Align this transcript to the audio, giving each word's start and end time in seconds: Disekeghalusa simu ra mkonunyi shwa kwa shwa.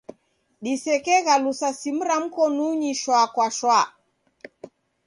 Disekeghalusa 0.63 1.67
simu 1.79 2.03
ra 2.07 2.17
mkonunyi 2.23 2.91
shwa 3.01 3.21
kwa 3.33 3.47
shwa. 3.57 3.79